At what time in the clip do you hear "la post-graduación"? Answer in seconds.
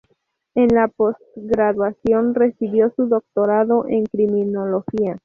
0.73-2.33